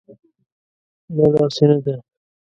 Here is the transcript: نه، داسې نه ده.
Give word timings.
نه، 1.15 1.25
داسې 1.33 1.63
نه 1.69 1.77
ده. 1.85 1.95